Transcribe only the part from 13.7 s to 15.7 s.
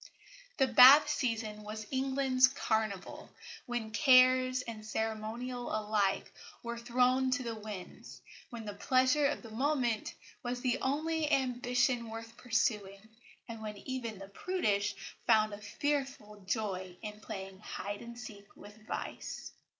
even the prudish found a